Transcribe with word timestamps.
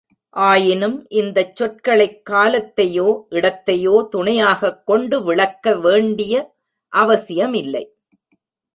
ஆயினும், 0.29 1.09
இந்தச் 1.09 1.55
சொற்களைக் 1.55 2.21
காலத்தையோ, 2.29 3.23
இடத்தையோ 3.29 4.07
துணையாகக் 4.07 4.85
கொண்டு 4.85 5.23
விளக்க 5.23 5.75
வேண்டிய 5.75 6.55
அவசியமில்லை. 6.87 7.95